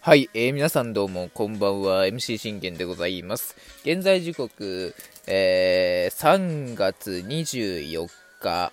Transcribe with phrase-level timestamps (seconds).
[0.00, 2.06] はい、えー、皆さんどうもこんばんは。
[2.06, 3.56] MC 信玄でございます。
[3.82, 4.94] 現在時刻、
[5.26, 8.08] えー、3月24
[8.40, 8.72] 日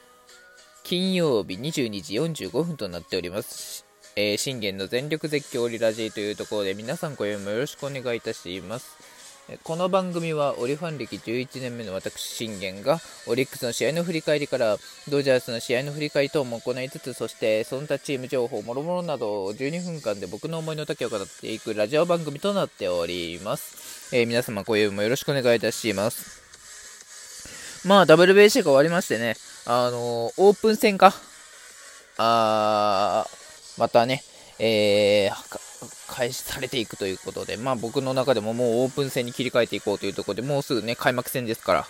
[0.84, 3.85] 金曜日22時45分となっております。
[4.15, 9.04] えー、信玄の全力絶叫リラジーというところで皆さん今夜もよろしくお願いいたします。
[9.63, 14.77] この番組はオリファン歴11年目の私信玄がオリックスの試合の振り返りから
[15.07, 27.86] ドジャースの試合の振り返り等も行いつつそしてその他チーム情報もろもろなど12分間で僕の思いの丈を語っていくラジオ番組となっております、えー、皆様ご用意もよろしくお願いいたします。
[27.88, 29.36] まあ WBC が終わりましてね
[29.67, 31.14] あのー、オープン戦か。
[32.17, 34.23] あーまたね
[34.58, 35.65] えー、
[36.16, 41.86] 開始されていくということで、まあ僕の中でももうオープン戦に切り替えていこうというところで、もうすぐね、開幕戦ですから、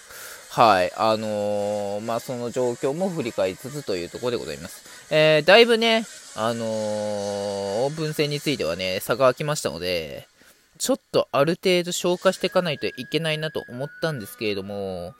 [0.49, 4.83] はい、あのー、まあその状況も振り返りつつというところでございます。
[5.13, 6.67] えー、だいぶね、あのー、
[7.85, 10.27] オープン戦についてはね、差が空きましたので、
[10.79, 15.13] ちょっとある程度消化していかないといけないなと思ったんですけれども、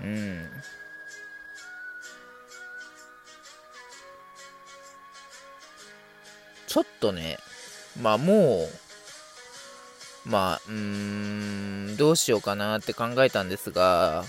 [0.00, 0.48] うん。
[6.72, 7.36] ちょっとね、
[8.00, 8.66] まあも
[10.24, 10.72] う、まあ、うー
[11.92, 14.24] ん、どうしようかなって考えたんですが、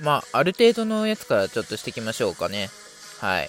[0.00, 2.70] まあ、ある程度のやつからちょっとしていきましょうかね。
[3.20, 3.46] はい。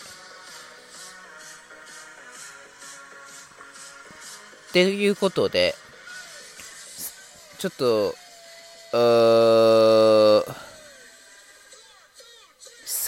[4.70, 5.76] っていうことで、
[7.60, 8.16] ちょっと、
[8.94, 10.05] うー、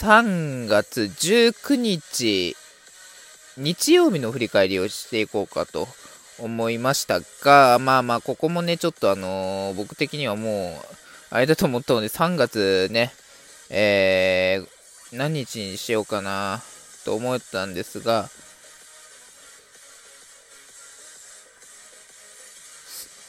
[0.00, 2.56] 3月19日、
[3.56, 5.88] 日曜日の振り返りをしていこうかと
[6.38, 10.94] 思いましたが、まあまあ、ここもね、ちょっとあのー、僕的にはもう、
[11.30, 13.12] あれだと思ったので、3月ね、
[13.70, 16.62] えー、何日にしようかな
[17.04, 18.30] と思ったんですが、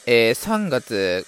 [0.05, 1.25] えー、3月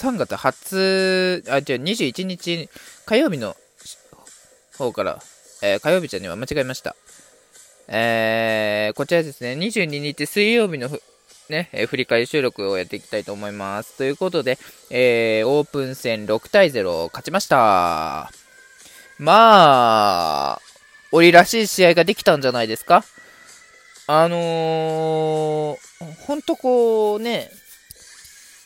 [0.00, 2.70] 3月初、あ、じゃ21日
[3.04, 3.54] 火曜日の
[4.78, 5.18] 方から、
[5.60, 6.96] えー、火曜日じゃねえわ、間違えました。
[7.86, 10.88] えー、こちらですね、22日水曜日の
[11.50, 13.98] ね、えー、振り返り収録をやっていきたいと思います。
[13.98, 18.30] ということで、えー、オープン戦6対0勝ちました。
[19.18, 20.60] まあ、
[21.12, 23.04] オリらしい試合ができたんじゃないですか
[24.06, 25.76] あのー、
[26.20, 27.50] ほんとこうね、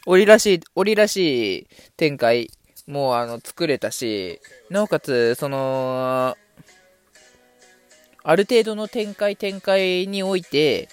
[0.07, 1.67] 折らしい、折らしい
[1.97, 2.51] 展開
[2.87, 6.37] もあの作れたし、なおかつ、その、
[8.23, 10.89] ある程度の展開展開において、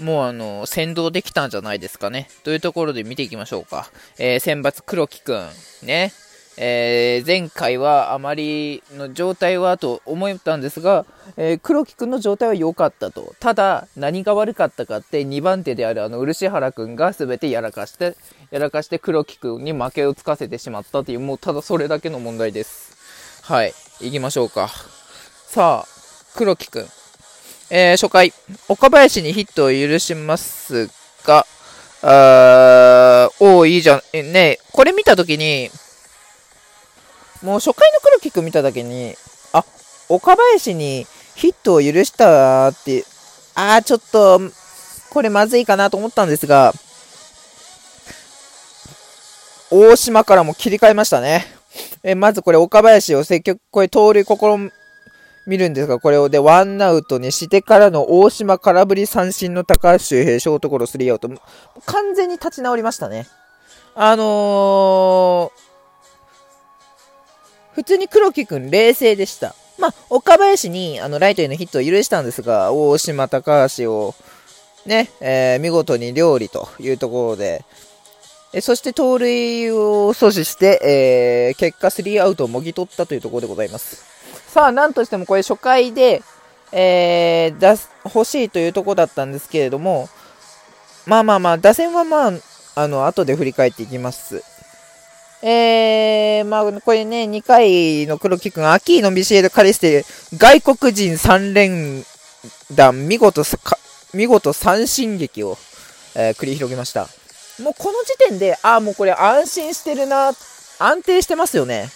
[0.00, 2.28] もうあの、先導できたんじゃないですかね。
[2.42, 3.90] というところで見ていきましょうか。
[4.18, 5.48] えー、選抜黒木くん、
[5.82, 6.12] ね。
[6.56, 11.04] えー、前回はあまりの状態はと思ったんですが、
[11.36, 13.34] えー、黒木くんの状態は良かったと。
[13.40, 18.16] ただ、何が悪かったかって2番手であるあの漆原くんが全てやらかして、
[18.50, 23.42] やらかして黒木くんに負けをつかせてしまったという、もうただそれだけの問題です。
[23.42, 24.70] はい、行きましょうか。
[25.46, 25.88] さあ、
[26.36, 26.86] 黒木くん。
[27.70, 28.32] えー、初回、
[28.68, 30.88] 岡林にヒットを許します
[31.24, 31.46] が、
[32.02, 34.02] あー、おー、いいじゃん。
[34.12, 35.70] え、ねこれ見たときに、
[37.44, 39.14] もう初回の黒木くん見ただけに、
[39.52, 39.62] あ、
[40.08, 43.04] 岡林にヒットを許したって、
[43.54, 44.40] あー、ちょっと、
[45.10, 46.72] これまずいかなと思ったんですが、
[49.70, 51.44] 大島からも切り替えましたね。
[52.02, 54.72] えまずこれ岡林を積極、これ盗塁試
[55.46, 61.28] 見るんですが、これをでワンアウトにしてからの大島空振り三振の高橋周平、ショートゴロスリーアウト。
[61.84, 63.26] 完全に立ち直りましたね。
[63.94, 65.63] あのー、
[67.74, 69.54] 普通に黒木くん冷静でした。
[69.78, 74.14] まあ、岡林にあのライトへのヒットを許したんですが、大島、高橋を
[74.86, 77.64] ね、えー、見事に料理というところで、
[78.52, 84.04] えそして盗塁を阻止して、えー、結果3アウトをもぎ取ったというところでございます。
[84.46, 86.22] さあ、なんとしてもこれ初回で、
[86.70, 90.08] えー、出す、欲しいというところだったんですけれども、
[91.06, 92.32] まあまあまあ、打線はまあ、
[92.76, 94.44] あの、後で振り返っていきます。
[95.46, 100.02] えー、まあ、これね、2回の黒木くん、アキーのビシエル・カリステ、
[100.38, 102.02] 外国人3連
[102.72, 103.42] 弾、見事、
[104.14, 105.58] 見事三振劇を、
[106.14, 107.08] えー、繰り広げました。
[107.62, 110.32] もうこの時点で、ああ、もうこれ安心してるな、
[110.78, 111.90] 安定してますよね。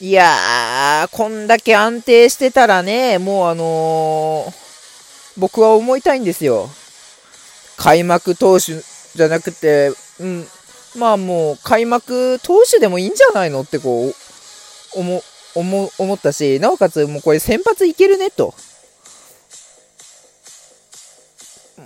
[0.00, 4.52] いやー、こんだけ安定してたらね、もうあのー、
[5.38, 6.68] 僕は思いたいんですよ。
[7.78, 8.74] 開幕投手
[9.14, 10.46] じゃなくて、うん、
[10.96, 14.14] まあもう開幕投手でもいいんじゃないのってこう、
[14.98, 15.22] 思、
[15.54, 18.54] 思、思ったし、なおかつもうこれ先発いけるねと。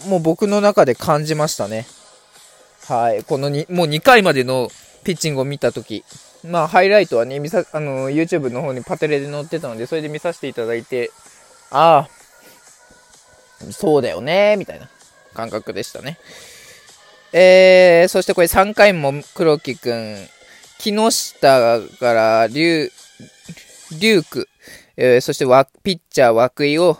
[0.06, 1.86] もう僕の中で感じましたね。
[2.86, 3.24] はい。
[3.24, 4.70] このに、もう2回までの
[5.04, 6.04] ピッチングを見たとき。
[6.44, 11.10] まあ、ハイライトはね、見さ、あの、YouTube の方にパテレで載ってたので、それで見させていただいて、
[11.70, 14.88] ああ、そうだよね、みたいな
[15.34, 16.18] 感覚でしたね。
[17.32, 20.16] えー、そしてこれ3回も黒木くん、
[20.78, 22.90] 木下から龍、
[23.98, 24.48] 龍ク、
[24.96, 25.44] えー、そして
[25.82, 26.98] ピッチャー涌井を、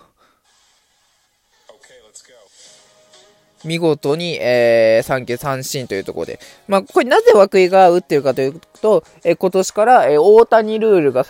[3.65, 6.41] 見事に、えー、三球三振というところで。
[6.67, 11.27] まあ、これなぜ涌井が打ってるかというと、えー、今年から、えー、大谷ルールが、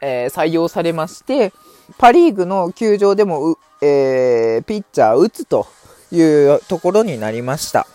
[0.00, 1.52] えー、採用されまして、
[1.98, 5.66] パリーグの球場でも、えー、ピッチャー打つと
[6.12, 7.86] いうところになりました。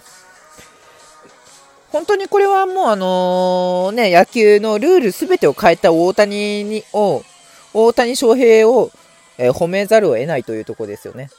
[1.96, 7.24] 本当にこれはもうあのね、野球のルールすべてを変えた大谷に、を、
[7.74, 8.92] 大谷翔平を、
[9.38, 11.30] えー、褒めざるを得ないというところですよね。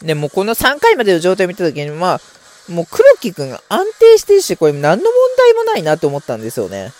[0.00, 0.06] うん。
[0.06, 2.20] でもこの3回までの状態を見たときに、ま
[2.68, 6.92] あ、もう黒木くんが安定してるし、これ何の問題もないなと思ったんですよね。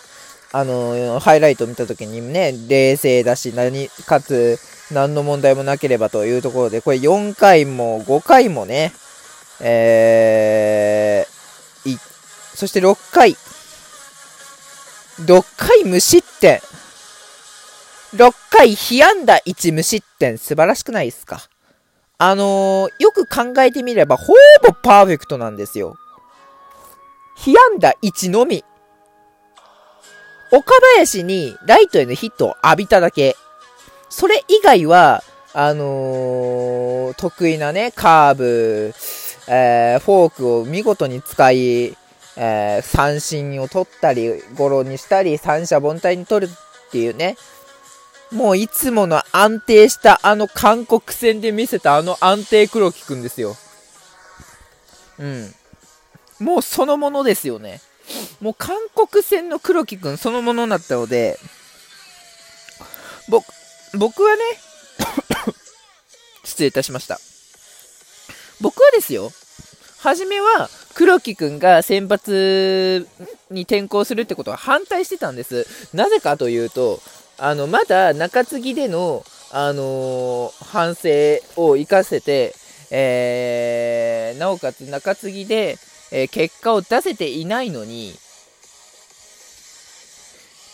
[0.52, 4.58] あの、ハイライト見たときにね、冷静だし、何、かつ、
[4.90, 8.92] 何の問題もなければというところで、これ4回も5回もね、
[9.60, 11.98] えー、い、
[12.54, 13.36] そして6回、
[15.20, 16.60] 6回無失点。
[18.14, 20.36] 6回被安打1無失点。
[20.36, 21.48] 素晴らしくないですか
[22.18, 25.96] あのー、よく考えてみれば、ほぼパーフェクトなんですよ。
[27.36, 28.64] 被安打1のみ。
[30.52, 33.36] 岡林にライトへのヒットを浴びただけ。
[34.10, 38.94] それ以外は、あのー、得意なね、カーブ、
[39.48, 41.96] えー、フォークを見事に使い、
[42.36, 47.36] えー、三振を取ったり、ゴロにしたり、三者凡退に取るっていうね、
[48.30, 53.56] もういつもの安定したあの韓国戦で見せたあの安定黒木くんですよ。
[55.18, 55.54] うん。
[56.40, 57.80] もうそのものですよね。
[58.42, 61.38] もう韓国戦の黒木くんそのものになったので、
[63.28, 63.46] 僕、
[63.96, 64.42] 僕はね、
[66.42, 67.20] 失礼いたしました。
[68.60, 69.30] 僕はですよ、
[70.00, 73.06] はじめは黒木くんが先発
[73.52, 75.64] に転向するってことは反対してたんです。
[75.94, 77.00] なぜかというと、
[77.38, 82.56] あの、まだ中継ぎでの、あのー、反省を生かせて、
[82.90, 85.78] えー、なおかつ中継ぎで、
[86.10, 88.14] えー、結果を出せていないのに、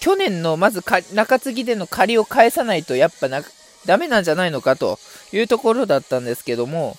[0.01, 0.83] 去年のまず
[1.15, 3.43] 中継ぎでの借りを返さないとやっぱな
[3.87, 4.99] ダメなんじゃないのかと
[5.33, 6.97] いうところだったんですけども、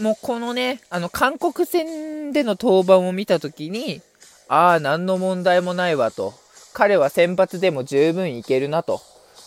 [0.00, 4.00] もうこのね、あの韓国戦での登板を見たときに、
[4.48, 6.34] ああ、何の問題もないわと。
[6.78, 9.00] 彼は先発でも十分いけるなと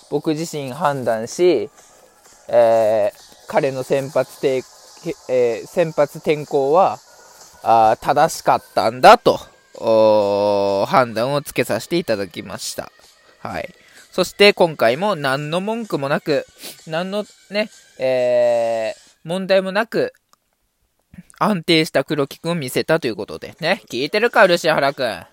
[0.10, 1.70] 僕自身判断し、
[2.50, 4.64] えー、彼の先発て、
[5.30, 7.00] えー、先発転向は
[7.64, 9.40] あ正しかったんだと
[9.82, 12.92] 判断をつけさせていただきました。
[13.40, 13.74] はい。
[14.12, 16.46] そして今回も何の文句もなく、
[16.86, 20.14] 何のね、えー、問題もなく、
[21.40, 23.82] 安定した黒木くんを見せたということでね。
[23.90, 25.26] 聞いてるか、漆原くん。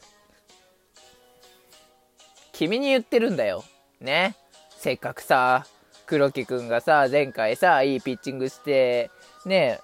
[2.52, 3.64] 君に言ってるんだよ。
[4.00, 4.36] ね。
[4.78, 5.66] せっかくさ、
[6.06, 9.10] 黒木くんがさ、前回さ、いいピッチングして、
[9.44, 9.80] ね、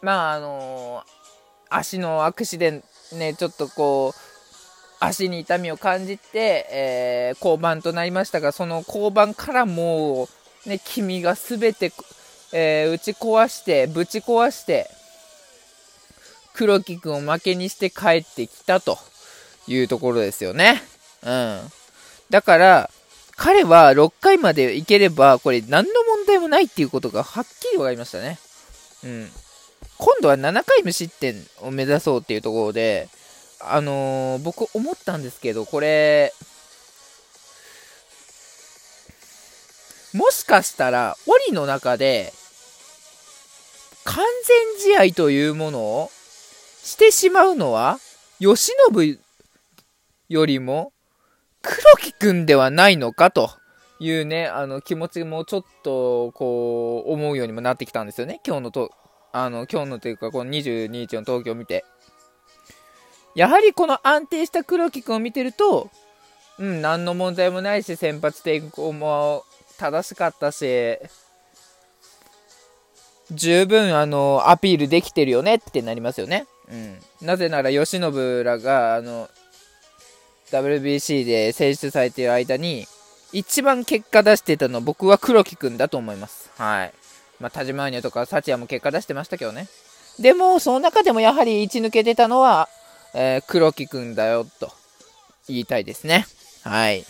[0.00, 4.20] まああのー、足のアクシデント、ね、ちょっとこう、
[5.04, 10.28] 足に痛みを感じて、えー、降板となりましたが、その降板からも
[10.66, 11.92] う、ね、君がすべて、
[12.52, 14.88] えー、打ち壊して、ぶち壊して、
[16.54, 18.98] 黒木くんを負けにして帰ってきたと
[19.66, 20.82] いうところですよね。
[21.24, 21.60] うん。
[22.30, 22.90] だから、
[23.36, 28.38] 彼は6回までいければ、これ何の問題もないっていうことがはっきり分かりましたね。
[29.04, 29.28] うん。
[30.02, 33.08] 今度は7回無失点を目指そうっていうところで、
[33.60, 36.32] あのー、僕思ったんですけど、これ、
[40.12, 41.16] もしかしたら、
[41.48, 42.32] 檻の中で、
[44.02, 44.24] 完
[44.80, 46.10] 全試合というものを
[46.82, 48.00] してしまうのは、
[48.40, 48.56] 慶
[48.92, 49.20] 喜
[50.28, 50.92] よりも、
[51.62, 53.52] 黒木くんではないのかと
[54.00, 58.40] いうね、あの気持ちもちょっとこう思うようにもなってきたんですよね。
[58.44, 58.90] 今日のと、
[59.32, 61.84] あの、今日のというかこの22日の東京を見て。
[63.34, 65.90] やはりこの安定した黒木君を見てると、
[66.58, 69.44] うん、何の問題もないし、先発転向も
[69.78, 70.98] 正しかったし、
[73.30, 76.46] 十分、あの、アピールできてるよねってなりますよね。
[76.70, 76.98] うん。
[77.26, 79.30] なぜなら、慶喜らが、あの、
[80.50, 82.86] WBC で選出されている間に、
[83.32, 86.50] 一番結果出してたの僕は黒木くんだと思います。
[86.58, 86.92] はい。
[87.42, 89.66] まあ、田島アニャとかサチヤも結果出してましたけどね。
[90.18, 92.68] でも、その中でもやはり一抜けてたのは、
[93.14, 94.70] えー、黒木くんだよ、と
[95.48, 96.26] 言いたいですね。
[96.62, 97.04] はい。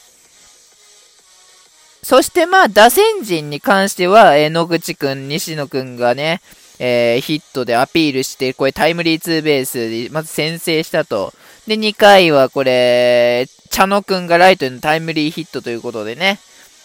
[2.02, 6.40] そしてまあ、打線陣に関しては、えー、野口くん、西野くんがね、
[6.78, 11.34] えー、ヒットでアピールして、これタイムリーツーベースで、まず先制したと。
[11.66, 16.40] で、2回はこれ、茶野くんがライトへのタイムリーヒットということでね。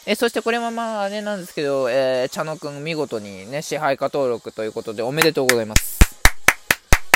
[0.09, 5.99] えそしてこれもまああれなんですけど、えー、茶野くん見事にね、支配下登録ということでおめでとうございます。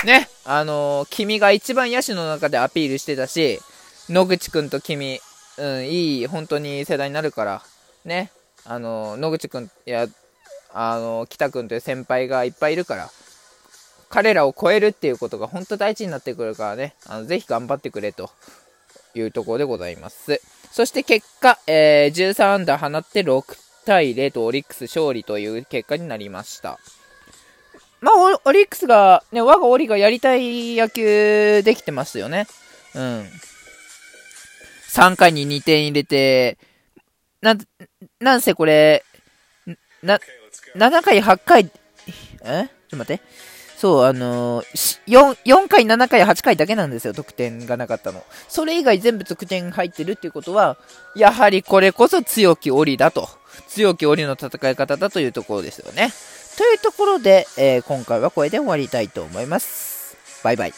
[0.05, 3.61] ね、あのー、君が一番野手の中でアピールしてたし、
[4.09, 5.21] 野口くんと君、
[5.57, 7.63] うん、いい、本当に世代になるから、
[8.03, 8.29] ね、
[8.65, 10.07] あのー、野口くん、いや、
[10.73, 13.09] あのー、北くんという先輩がいっぱいいるから、
[14.09, 18.29] 彼らを超えるっていうことが本当大事になってくるからね、あのぜひ頑張ってくれと
[19.15, 20.41] いうところでございます。
[20.71, 26.79] そして結果、えー、13アンダー放って6対0とオリックス勝利という結果になりました。
[27.99, 32.47] まあ、オリックスが、ね、我がオリがやりたい野球できてますよね。
[32.95, 33.29] うん。
[34.89, 36.57] 3回に2点入れて、
[37.41, 37.55] な、
[38.19, 39.03] なんせこれ、
[40.01, 40.19] な、
[40.75, 41.71] 7回、8回、
[42.43, 42.67] え？
[42.89, 43.23] ちょっと待って。
[43.81, 48.23] そう、あのー、4、4回、7回、8回だけなんですよ、得点がなかったの。
[48.47, 50.77] それ以外全部得点入ってるっていうことは、
[51.15, 53.27] やはりこれこそ強き檻だと。
[53.67, 56.13] 強き檻の戦い方だというところですよね。
[56.59, 60.15] というところで、えー、今回はこれで終わりたいと思います。
[60.43, 60.73] バイバイ。